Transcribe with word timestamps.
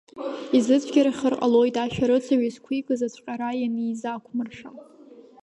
Изыцәгьарахар 0.57 1.33
ҟалоит 1.39 1.75
ашәарыцаҩ 1.83 2.41
изқәикыз 2.47 3.01
ацәҟьара 3.07 3.49
ианизаақәмыршәа. 3.57 4.69